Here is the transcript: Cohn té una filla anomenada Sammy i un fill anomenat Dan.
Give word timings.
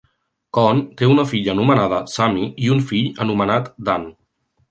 Cohn 0.57 0.79
té 1.01 1.09
una 1.15 1.25
filla 1.33 1.51
anomenada 1.53 1.99
Sammy 2.15 2.47
i 2.67 2.71
un 2.77 2.83
fill 2.93 3.11
anomenat 3.27 3.73
Dan. 3.91 4.09